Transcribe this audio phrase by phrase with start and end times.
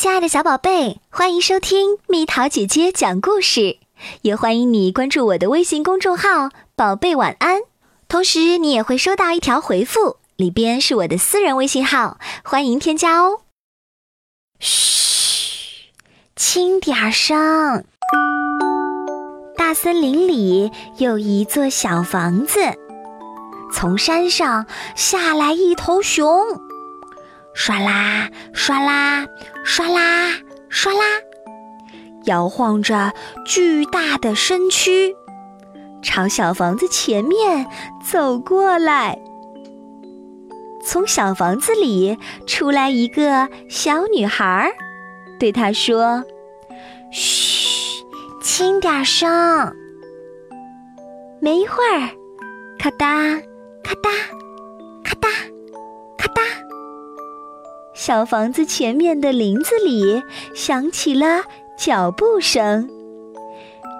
[0.00, 3.76] 亲爱的小宝贝，欢迎收听蜜桃姐姐讲故事，
[4.22, 7.60] 也欢迎你关注我的微信公众号“宝贝晚安”。
[8.08, 13.42] 同时，你也会收到一条回复，里边是我的私人微信号，欢迎添加哦。
[14.58, 15.92] 嘘，
[16.34, 17.84] 轻点声。
[19.54, 22.58] 大森林里有一座小房子，
[23.70, 24.64] 从山上
[24.96, 26.40] 下来一头熊，
[27.62, 29.26] 刷啦刷啦
[29.64, 30.30] 刷啦
[30.70, 31.00] 刷啦，
[32.24, 33.12] 摇晃着
[33.44, 35.14] 巨大的身躯，
[36.02, 37.66] 朝小房子前面
[38.02, 39.18] 走过来。
[40.82, 44.72] 从小房子里出来一个小女孩，
[45.38, 46.24] 对他说
[47.12, 48.02] ：“嘘。”
[48.42, 49.76] 轻点声。
[51.42, 52.08] 没一会儿，
[52.78, 53.36] 咔哒
[53.84, 54.10] 咔哒
[58.10, 60.20] 小房子前面的林子里
[60.52, 61.44] 响起了
[61.78, 62.90] 脚步声，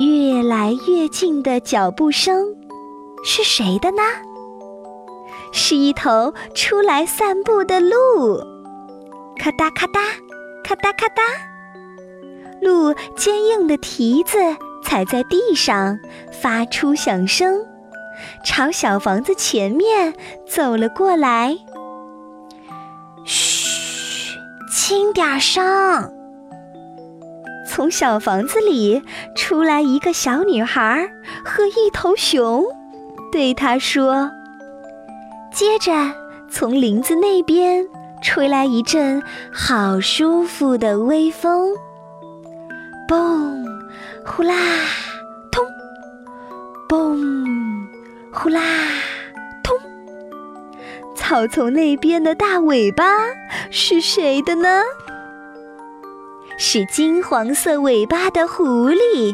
[0.00, 2.56] 越来越近的脚步声，
[3.22, 4.02] 是谁的呢？
[5.52, 8.42] 是一头出来散步的鹿，
[9.38, 10.00] 咔哒咔哒
[10.64, 11.22] 咔哒咔哒。
[12.60, 14.38] 鹿坚硬的蹄子
[14.82, 15.96] 踩在地上，
[16.32, 17.64] 发出响声，
[18.44, 20.12] 朝小房子前面
[20.48, 21.56] 走了过来。
[23.24, 23.49] 嘘，
[24.90, 26.12] 轻点声。
[27.64, 29.00] 从小房子里
[29.36, 31.08] 出来一个小女孩
[31.44, 32.64] 和一头熊，
[33.30, 34.32] 对她说。
[35.52, 35.92] 接着，
[36.50, 37.86] 从林子那边
[38.20, 41.72] 吹来一阵好舒服的微风。
[43.08, 43.64] 嘣，
[44.26, 44.56] 呼啦，
[45.52, 45.64] 通，
[46.88, 47.86] 嘣，
[48.32, 48.60] 呼啦，
[51.30, 53.04] 草丛那边的大尾巴
[53.70, 54.82] 是谁的呢？
[56.58, 59.32] 是金黄色尾巴的狐狸。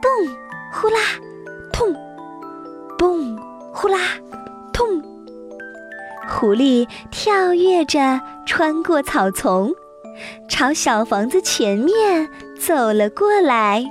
[0.00, 0.30] 嘣，
[0.72, 1.00] 呼啦，
[1.72, 1.92] 痛，
[2.96, 3.36] 嘣，
[3.72, 3.98] 呼啦，
[4.72, 5.02] 痛。
[6.28, 9.72] 狐狸跳跃着穿过草丛。
[10.48, 12.28] 朝小房子前面
[12.60, 13.84] 走了过来。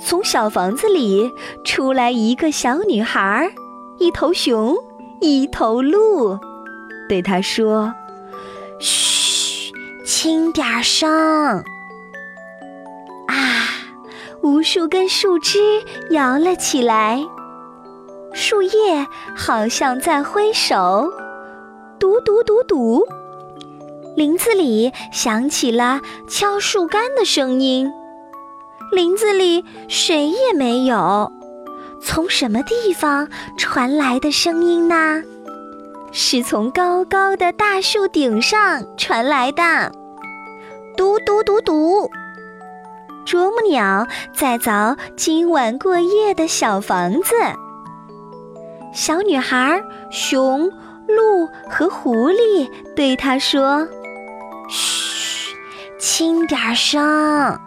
[0.00, 1.28] 从小房子里
[1.64, 3.50] 出来一个小女孩，
[3.98, 4.76] 一头熊，
[5.20, 6.38] 一头鹿，
[7.08, 7.92] 对他说
[8.80, 9.72] ：“嘘，
[10.04, 11.62] 轻点声。”
[13.28, 13.68] 啊，
[14.42, 15.58] 无数根树枝
[16.10, 17.22] 摇了起来，
[18.32, 21.12] 树叶好像在挥手，
[21.98, 23.06] 嘟嘟嘟嘟。
[24.16, 27.92] 林子里响起了敲树干的声音，
[28.90, 31.30] 林子里谁也没有。
[32.02, 35.22] 从什么地方传来的声音呢？
[36.12, 39.92] 是从高高的大树顶上传来的。
[40.96, 42.10] 嘟嘟嘟嘟，
[43.24, 47.34] 啄木鸟在凿今晚过夜的小房子。
[48.92, 49.80] 小女孩、
[50.10, 50.68] 熊、
[51.06, 53.86] 鹿和狐狸对她说。
[54.68, 55.54] 嘘，
[55.98, 57.58] 轻点声。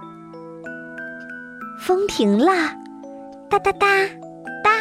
[1.80, 2.52] 风停了，
[3.54, 3.88] 哒哒哒
[4.64, 4.72] 哒，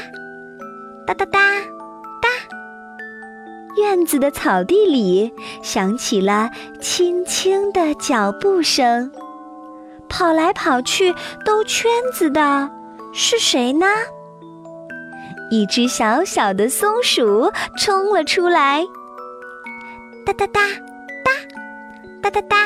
[1.06, 1.40] 哒哒哒
[2.22, 2.28] 哒。
[3.76, 5.30] 院子的草地里
[5.62, 6.50] 响起了
[6.80, 9.12] 轻轻的脚步声，
[10.08, 12.70] 跑来跑去兜圈子的
[13.12, 13.86] 是谁呢？
[15.50, 18.86] 一只小小的松鼠冲了出来，
[20.24, 20.62] 哒哒哒。
[22.22, 22.56] 哒哒哒哒，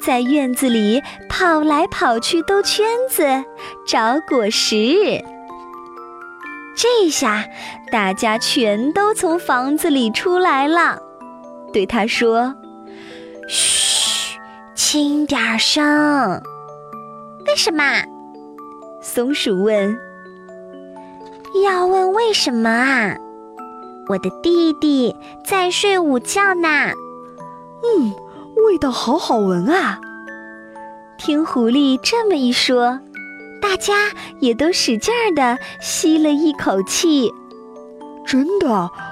[0.00, 3.44] 在院子里跑来跑去兜圈子
[3.86, 5.22] 找果实。
[6.76, 7.44] 这下
[7.90, 11.02] 大家全都从房子里出来了，
[11.72, 12.54] 对他说
[13.48, 14.38] ：“嘘，
[14.74, 16.40] 轻点声。”
[17.46, 17.82] 为什么？
[19.00, 19.98] 松鼠问。
[21.64, 23.16] 要问为什么啊？
[24.08, 26.92] 我的弟弟在睡午觉呢。
[27.82, 28.14] 嗯，
[28.66, 29.98] 味道好好闻啊！
[31.16, 33.00] 听狐狸这么一说，
[33.60, 33.94] 大家
[34.40, 37.32] 也都使劲儿地吸了一口气。
[38.26, 38.68] 真的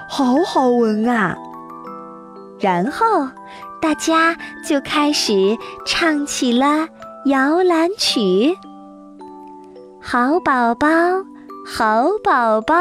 [0.09, 1.37] 好好闻啊！
[2.61, 3.29] 然后
[3.81, 5.57] 大家就开始
[5.87, 6.89] 唱起了
[7.27, 8.57] 摇篮曲。
[10.01, 10.89] 好宝宝，
[11.67, 12.75] 好宝宝，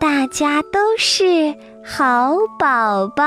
[0.00, 1.54] 大家都是
[1.84, 3.24] 好宝宝。